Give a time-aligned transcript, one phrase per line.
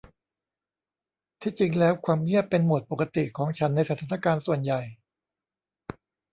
[1.41, 4.81] ที่จริงแล้วความเงียบเป็นโหมดปกติของฉันในสถานการณ์ส่วนใหญ่